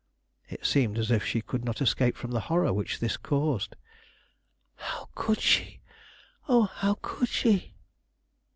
[0.49, 3.75] It seemed as if she could not escape from the horror which this caused.
[4.77, 5.79] "How could she?
[6.49, 7.75] Oh, how could she!"